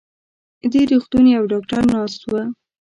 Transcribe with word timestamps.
دې 0.71 0.81
روغتون 0.91 1.25
يو 1.35 1.43
ډاکټر 1.51 1.81
ناست 1.93 2.21
و. 2.29 2.33